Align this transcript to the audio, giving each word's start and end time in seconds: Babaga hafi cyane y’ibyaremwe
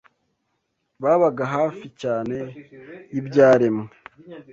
Babaga 1.03 1.43
hafi 1.55 1.85
cyane 2.01 2.35
y’ibyaremwe 3.13 3.87